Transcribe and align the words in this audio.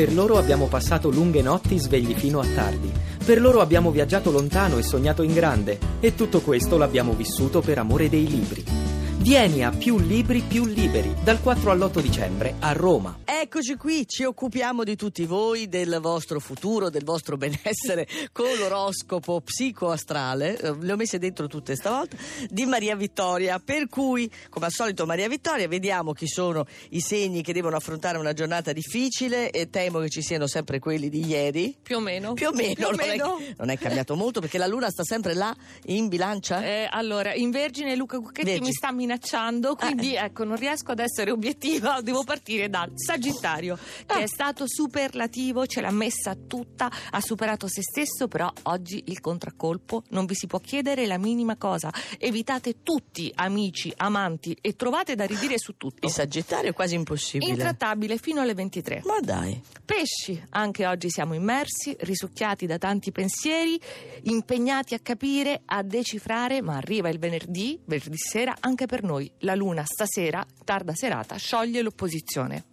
Per 0.00 0.14
loro 0.14 0.38
abbiamo 0.38 0.64
passato 0.64 1.10
lunghe 1.10 1.42
notti 1.42 1.78
svegli 1.78 2.14
fino 2.14 2.40
a 2.40 2.46
tardi. 2.54 2.90
Per 3.22 3.38
loro 3.38 3.60
abbiamo 3.60 3.90
viaggiato 3.90 4.30
lontano 4.30 4.78
e 4.78 4.82
sognato 4.82 5.22
in 5.22 5.34
grande. 5.34 5.78
E 6.00 6.14
tutto 6.14 6.40
questo 6.40 6.78
l'abbiamo 6.78 7.12
vissuto 7.12 7.60
per 7.60 7.76
amore 7.76 8.08
dei 8.08 8.26
libri. 8.26 8.64
Vieni 9.18 9.62
a 9.62 9.68
Più 9.68 9.98
Libri 9.98 10.40
Più 10.40 10.64
Liberi 10.64 11.14
dal 11.22 11.42
4 11.42 11.70
all'8 11.70 12.00
dicembre 12.00 12.54
a 12.60 12.72
Roma. 12.72 13.29
Eccoci 13.42 13.76
qui, 13.76 14.06
ci 14.06 14.24
occupiamo 14.24 14.84
di 14.84 14.96
tutti 14.96 15.24
voi, 15.24 15.66
del 15.66 15.98
vostro 16.02 16.40
futuro, 16.40 16.90
del 16.90 17.04
vostro 17.04 17.38
benessere 17.38 18.06
con 18.32 18.54
l'oroscopo 18.58 19.40
psicoastrale, 19.40 20.58
eh, 20.58 20.76
le 20.78 20.92
ho 20.92 20.96
messe 20.96 21.18
dentro 21.18 21.46
tutte 21.46 21.74
stavolta, 21.74 22.18
di 22.50 22.66
Maria 22.66 22.94
Vittoria. 22.96 23.58
Per 23.58 23.88
cui, 23.88 24.30
come 24.50 24.66
al 24.66 24.72
solito, 24.72 25.06
Maria 25.06 25.26
Vittoria, 25.26 25.66
vediamo 25.68 26.12
chi 26.12 26.26
sono 26.28 26.66
i 26.90 27.00
segni 27.00 27.40
che 27.42 27.54
devono 27.54 27.76
affrontare 27.76 28.18
una 28.18 28.34
giornata 28.34 28.74
difficile 28.74 29.50
e 29.50 29.70
temo 29.70 30.00
che 30.00 30.10
ci 30.10 30.20
siano 30.20 30.46
sempre 30.46 30.78
quelli 30.78 31.08
di 31.08 31.26
ieri. 31.26 31.74
Più 31.82 31.96
o 31.96 32.00
meno. 32.00 32.34
Più 32.34 32.48
o 32.48 32.52
meno, 32.52 32.74
Più 32.76 32.84
o 32.84 32.90
non, 32.90 33.06
meno. 33.06 33.38
È, 33.38 33.54
non 33.56 33.70
è 33.70 33.78
cambiato 33.78 34.16
molto 34.16 34.40
perché 34.40 34.58
la 34.58 34.66
luna 34.66 34.90
sta 34.90 35.02
sempre 35.02 35.32
là 35.32 35.56
in 35.86 36.08
bilancia. 36.08 36.62
Eh, 36.62 36.88
allora, 36.90 37.32
in 37.32 37.50
Vergine 37.50 37.96
Luca 37.96 38.18
Cucchetti 38.18 38.44
Vergine. 38.44 38.66
mi 38.66 38.72
sta 38.74 38.92
minacciando, 38.92 39.76
quindi 39.76 40.14
ecco, 40.14 40.44
non 40.44 40.56
riesco 40.56 40.90
ad 40.90 40.98
essere 40.98 41.30
obiettiva, 41.30 42.02
devo 42.02 42.22
partire 42.22 42.68
dal 42.68 42.90
Sagittario, 42.94 43.28
che 44.06 44.12
Ah. 44.14 44.20
è 44.20 44.26
stato 44.26 44.64
superlativo, 44.66 45.66
ce 45.66 45.80
l'ha 45.80 45.90
messa 45.90 46.34
tutta, 46.34 46.90
ha 47.10 47.20
superato 47.20 47.68
se 47.68 47.82
stesso, 47.82 48.28
però 48.28 48.50
oggi 48.64 49.02
il 49.06 49.20
contraccolpo 49.20 50.04
non 50.10 50.26
vi 50.26 50.34
si 50.34 50.46
può 50.46 50.58
chiedere 50.58 51.06
la 51.06 51.18
minima 51.18 51.56
cosa. 51.56 51.92
Evitate 52.18 52.82
tutti 52.82 53.30
amici, 53.36 53.92
amanti 53.96 54.56
e 54.60 54.74
trovate 54.76 55.14
da 55.14 55.24
ridire 55.24 55.58
su 55.58 55.76
tutto. 55.76 56.06
Il 56.06 56.12
Sagittario 56.12 56.70
è 56.70 56.72
quasi 56.72 56.94
impossibile. 56.94 57.50
Intrattabile 57.50 58.18
fino 58.18 58.40
alle 58.40 58.54
23. 58.54 59.02
Ma 59.04 59.18
dai. 59.20 59.60
Pesci, 59.84 60.40
anche 60.50 60.86
oggi 60.86 61.10
siamo 61.10 61.34
immersi, 61.34 61.96
risucchiati 62.00 62.66
da 62.66 62.78
tanti 62.78 63.12
pensieri, 63.12 63.80
impegnati 64.22 64.94
a 64.94 64.98
capire, 65.00 65.62
a 65.64 65.82
decifrare, 65.82 66.62
ma 66.62 66.76
arriva 66.76 67.08
il 67.08 67.18
venerdì, 67.18 67.80
venerdì 67.84 68.16
sera, 68.16 68.56
anche 68.60 68.86
per 68.86 69.02
noi. 69.02 69.30
La 69.40 69.54
luna 69.54 69.84
stasera, 69.84 70.44
tarda 70.64 70.94
serata, 70.94 71.36
scioglie 71.36 71.82
l'opposizione. 71.82 72.64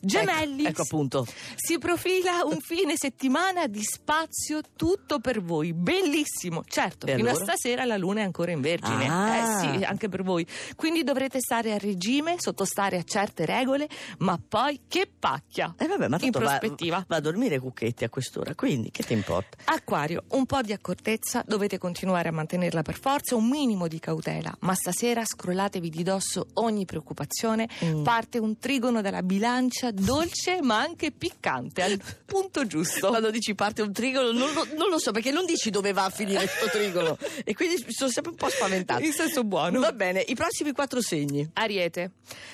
Gemelli, 0.00 0.60
Ecco, 0.62 0.68
ecco 0.70 0.82
appunto. 0.82 1.26
si 1.54 1.78
profila 1.78 2.44
un 2.44 2.58
fine 2.60 2.94
settimana 2.96 3.66
di 3.66 3.82
spazio 3.82 4.60
tutto 4.76 5.18
per 5.20 5.42
voi, 5.42 5.72
bellissimo. 5.72 6.62
Certo, 6.66 7.06
fino 7.06 7.30
a 7.30 7.34
stasera 7.34 7.84
la 7.84 7.96
luna 7.96 8.20
è 8.20 8.24
ancora 8.24 8.50
in 8.50 8.60
vergine. 8.60 9.08
Ah. 9.08 9.36
Eh 9.36 9.58
sì, 9.78 9.84
anche 9.84 10.08
per 10.08 10.22
voi. 10.22 10.46
Quindi 10.76 11.02
dovrete 11.04 11.38
stare 11.40 11.72
a 11.72 11.78
regime, 11.78 12.36
sottostare 12.38 12.98
a 12.98 13.02
certe 13.02 13.46
regole, 13.46 13.88
ma 14.18 14.38
poi 14.46 14.82
che 14.88 15.08
pacchia. 15.18 15.74
Eh 15.78 15.86
vabbè, 15.86 16.08
ma 16.08 16.16
in 16.20 16.30
tanto 16.30 16.40
va, 16.40 16.58
prospettiva. 16.58 17.04
va 17.08 17.16
a 17.16 17.20
dormire 17.20 17.58
Cucchetti 17.58 18.04
a 18.04 18.10
quest'ora, 18.10 18.54
quindi 18.54 18.90
che 18.90 19.02
ti 19.04 19.12
importa? 19.14 19.56
Acquario, 19.64 20.24
un 20.30 20.44
po' 20.46 20.60
di 20.60 20.72
accortezza, 20.72 21.42
dovete 21.46 21.78
continuare 21.78 22.28
a 22.28 22.32
mantenerla 22.32 22.82
per 22.82 22.98
forza, 22.98 23.36
un 23.36 23.48
minimo 23.48 23.88
di 23.88 23.98
cautela, 23.98 24.54
ma 24.60 24.74
stasera 24.74 25.24
scrollatevi 25.24 25.88
di 25.88 26.02
dosso 26.02 26.48
ogni 26.54 26.84
preoccupazione, 26.84 27.68
Mm. 27.84 28.02
parte 28.02 28.38
un 28.38 28.58
trigono 28.58 29.00
dalla 29.00 29.22
bilancia 29.22 29.43
dolce 29.92 30.60
ma 30.62 30.78
anche 30.80 31.10
piccante, 31.10 31.82
al 31.82 32.00
punto 32.24 32.66
giusto. 32.66 33.08
Quando 33.08 33.30
dici 33.30 33.54
parte 33.54 33.82
un 33.82 33.92
trigono, 33.92 34.32
non 34.32 34.52
lo, 34.52 34.66
non 34.76 34.88
lo 34.88 34.98
so 34.98 35.10
perché 35.12 35.30
non 35.30 35.44
dici 35.44 35.70
dove 35.70 35.92
va 35.92 36.04
a 36.04 36.10
finire 36.10 36.38
questo 36.46 36.68
trigono 36.70 37.18
e 37.44 37.54
quindi 37.54 37.84
sono 37.88 38.10
sempre 38.10 38.32
un 38.32 38.38
po' 38.38 38.48
spaventato. 38.48 39.02
In 39.04 39.12
senso 39.12 39.44
buono. 39.44 39.80
Va 39.80 39.92
bene, 39.92 40.20
i 40.26 40.34
prossimi 40.34 40.72
quattro 40.72 41.00
segni. 41.00 41.48
Ariete, 41.54 42.12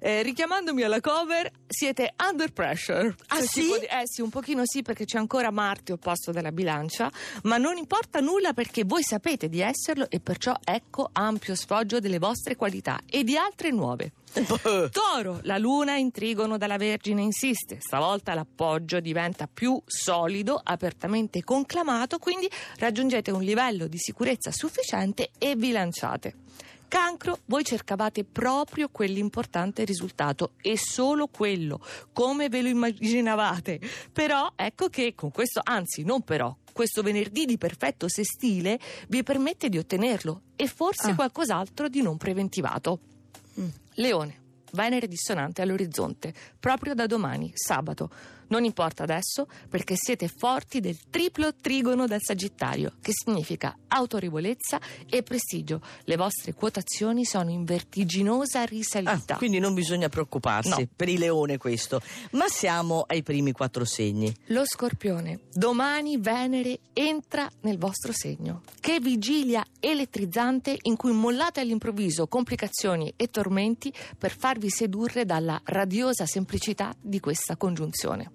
eh, 0.00 0.22
richiamandomi 0.22 0.82
alla 0.82 1.00
cover, 1.00 1.50
siete 1.68 2.14
under 2.30 2.52
pressure. 2.52 3.14
Ah, 3.28 3.40
Se 3.40 3.46
sì? 3.46 3.62
di- 3.62 3.86
eh 3.86 4.02
sì, 4.04 4.20
un 4.20 4.30
pochino 4.30 4.62
sì 4.64 4.82
perché 4.82 5.04
c'è 5.04 5.18
ancora 5.18 5.50
Marte 5.50 5.92
opposto 5.92 6.32
dalla 6.32 6.52
bilancia, 6.52 7.10
ma 7.44 7.56
non 7.58 7.76
importa 7.76 8.20
nulla 8.20 8.52
perché 8.52 8.84
voi 8.84 9.02
sapete 9.02 9.48
di 9.48 9.60
esserlo 9.60 10.06
e 10.10 10.20
perciò 10.20 10.54
ecco 10.64 11.08
ampio 11.12 11.54
sfoggio 11.54 12.00
delle 12.00 12.18
vostre 12.18 12.56
qualità 12.56 13.00
e 13.08 13.22
di 13.24 13.36
altre 13.36 13.70
nuove. 13.70 14.12
Toro, 14.90 15.40
la 15.42 15.58
luna 15.58 15.96
in 15.96 16.10
trigono 16.10 16.56
dalla 16.56 16.76
Vergine 16.76 17.22
insiste, 17.22 17.78
stavolta 17.80 18.34
l'appoggio 18.34 19.00
diventa 19.00 19.48
più 19.52 19.80
solido, 19.84 20.60
apertamente 20.62 21.42
conclamato, 21.44 22.18
quindi 22.18 22.48
raggiungete 22.78 23.30
un 23.30 23.42
livello 23.42 23.86
di 23.86 23.98
sicurezza 23.98 24.50
sufficiente 24.50 25.30
e 25.38 25.54
vi 25.56 25.70
lanciate. 25.72 26.34
Cancro, 26.88 27.38
voi 27.46 27.64
cercavate 27.64 28.22
proprio 28.22 28.88
quell'importante 28.90 29.84
risultato 29.84 30.52
e 30.60 30.76
solo 30.76 31.26
quello, 31.26 31.80
come 32.12 32.50
ve 32.50 32.60
lo 32.60 32.68
immaginavate. 32.68 33.80
Però 34.12 34.52
ecco 34.56 34.88
che 34.88 35.14
con 35.14 35.30
questo, 35.30 35.60
anzi 35.64 36.02
non 36.04 36.20
però, 36.20 36.54
questo 36.70 37.00
venerdì 37.02 37.46
di 37.46 37.56
perfetto 37.56 38.08
sestile 38.08 38.78
vi 39.08 39.22
permette 39.22 39.70
di 39.70 39.78
ottenerlo 39.78 40.42
e 40.54 40.66
forse 40.66 41.10
Ah. 41.10 41.14
qualcos'altro 41.14 41.88
di 41.88 42.02
non 42.02 42.18
preventivato. 42.18 43.00
Leone, 43.94 44.40
Venere 44.72 45.06
dissonante 45.06 45.60
all'orizzonte, 45.60 46.32
proprio 46.58 46.94
da 46.94 47.06
domani, 47.06 47.52
sabato. 47.54 48.10
Non 48.52 48.64
importa 48.64 49.04
adesso 49.04 49.46
perché 49.70 49.94
siete 49.96 50.28
forti 50.28 50.80
del 50.80 50.98
triplo 51.08 51.54
trigono 51.58 52.06
del 52.06 52.20
Sagittario, 52.22 52.92
che 53.00 53.12
significa 53.14 53.74
autorevolezza 53.88 54.78
e 55.08 55.22
prestigio. 55.22 55.80
Le 56.04 56.16
vostre 56.16 56.52
quotazioni 56.52 57.24
sono 57.24 57.48
in 57.48 57.64
vertiginosa 57.64 58.60
Ah, 58.60 58.64
risalita. 58.66 59.36
quindi 59.36 59.58
non 59.58 59.72
bisogna 59.72 60.10
preoccuparsi 60.10 60.68
No. 60.68 60.88
per 60.94 61.08
il 61.08 61.18
leone 61.20 61.56
questo. 61.56 62.02
Ma 62.32 62.46
siamo 62.48 63.04
ai 63.06 63.22
primi 63.22 63.52
quattro 63.52 63.86
segni. 63.86 64.30
Lo 64.48 64.66
scorpione, 64.66 65.40
domani 65.54 66.18
Venere 66.18 66.78
entra 66.92 67.48
nel 67.62 67.78
vostro 67.78 68.12
segno. 68.12 68.60
Che 68.80 69.00
vigilia 69.00 69.64
elettrizzante 69.80 70.76
in 70.82 70.96
cui 70.96 71.12
mollate 71.12 71.60
all'improvviso 71.60 72.26
complicazioni 72.26 73.10
e 73.16 73.28
tormenti 73.30 73.90
per 74.18 74.36
farvi 74.36 74.68
sedurre 74.68 75.24
dalla 75.24 75.58
radiosa 75.64 76.26
semplicità 76.26 76.94
di 77.00 77.18
questa 77.18 77.56
congiunzione. 77.56 78.30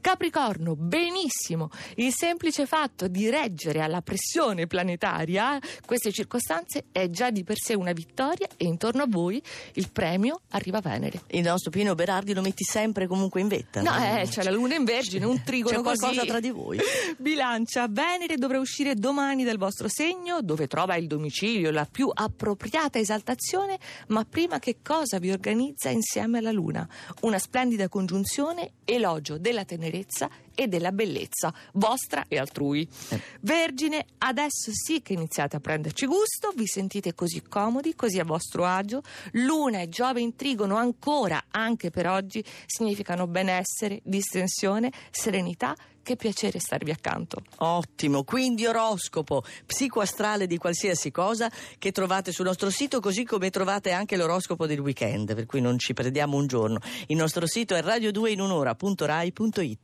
Capricorno, 0.00 0.74
benissimo! 0.76 1.70
Il 1.96 2.12
semplice 2.14 2.66
fatto 2.66 3.08
di 3.08 3.28
reggere 3.28 3.80
alla 3.80 4.02
pressione 4.02 4.66
planetaria 4.66 5.58
queste 5.84 6.12
circostanze 6.12 6.86
è 6.92 7.10
già 7.10 7.30
di 7.30 7.44
per 7.44 7.56
sé 7.58 7.74
una 7.74 7.92
vittoria 7.92 8.46
e 8.56 8.64
intorno 8.64 9.02
a 9.02 9.06
voi 9.08 9.42
il 9.74 9.90
premio 9.90 10.40
arriva 10.50 10.80
Venere. 10.80 11.22
Il 11.28 11.42
nostro 11.42 11.70
Pino 11.70 11.94
Berardi 11.94 12.34
lo 12.34 12.42
metti 12.42 12.64
sempre 12.64 13.06
comunque 13.06 13.40
in 13.40 13.48
vetta. 13.48 13.82
No, 13.82 13.94
eh, 13.96 14.26
c'è 14.28 14.42
la 14.42 14.50
luna 14.50 14.74
in 14.74 14.84
vergine, 14.84 15.24
un 15.24 15.42
trigono 15.42 15.76
C'è 15.76 15.82
qualcosa 15.82 16.14
così. 16.14 16.26
tra 16.26 16.40
di 16.40 16.50
voi. 16.50 16.78
Bilancia, 17.18 17.86
Venere 17.88 18.36
dovrà 18.36 18.58
uscire 18.58 18.94
domani 18.94 19.44
dal 19.44 19.58
vostro 19.58 19.88
segno, 19.88 20.40
dove 20.42 20.66
trova 20.66 20.96
il 20.96 21.06
domicilio, 21.06 21.70
la 21.70 21.86
più 21.90 22.10
appropriata 22.12 22.98
esaltazione, 22.98 23.78
ma 24.08 24.24
prima 24.24 24.58
che 24.58 24.78
cosa 24.82 25.18
vi 25.18 25.30
organizza 25.30 25.90
insieme 25.90 26.38
alla 26.38 26.52
Luna? 26.52 26.88
Una 27.22 27.38
splendida 27.38 27.88
congiunzione, 27.88 28.72
elogio 28.84 29.38
della 29.38 29.57
tenerezza 29.64 30.30
e 30.58 30.66
della 30.66 30.90
bellezza, 30.90 31.54
vostra 31.74 32.24
e 32.26 32.36
altrui. 32.36 32.88
Eh. 33.10 33.20
Vergine, 33.42 34.06
adesso 34.18 34.72
sì 34.72 35.02
che 35.02 35.12
iniziate 35.12 35.54
a 35.54 35.60
prenderci 35.60 36.04
gusto, 36.04 36.50
vi 36.56 36.66
sentite 36.66 37.14
così 37.14 37.42
comodi, 37.42 37.94
così 37.94 38.18
a 38.18 38.24
vostro 38.24 38.64
agio. 38.64 39.02
Luna 39.34 39.82
e 39.82 39.88
Giove 39.88 40.20
in 40.20 40.34
trigono 40.34 40.74
ancora, 40.74 41.44
anche 41.50 41.90
per 41.90 42.08
oggi, 42.08 42.44
significano 42.66 43.28
benessere, 43.28 44.00
distensione, 44.02 44.90
serenità. 45.10 45.76
Che 46.08 46.16
piacere 46.16 46.58
starvi 46.58 46.90
accanto. 46.90 47.42
Ottimo, 47.58 48.24
quindi 48.24 48.64
oroscopo 48.64 49.44
psicoastrale 49.66 50.46
di 50.46 50.56
qualsiasi 50.56 51.10
cosa 51.10 51.52
che 51.76 51.92
trovate 51.92 52.32
sul 52.32 52.46
nostro 52.46 52.70
sito, 52.70 52.98
così 52.98 53.24
come 53.24 53.50
trovate 53.50 53.92
anche 53.92 54.16
l'oroscopo 54.16 54.66
del 54.66 54.80
weekend, 54.80 55.34
per 55.34 55.44
cui 55.44 55.60
non 55.60 55.78
ci 55.78 55.92
perdiamo 55.92 56.38
un 56.38 56.46
giorno. 56.46 56.80
Il 57.08 57.16
nostro 57.18 57.46
sito 57.46 57.74
è 57.74 57.82
radio2inunora.rai.it. 57.82 59.78